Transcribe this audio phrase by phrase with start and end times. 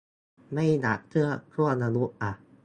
[0.53, 2.31] ไม่อยากเลือกช่วงอายุอะ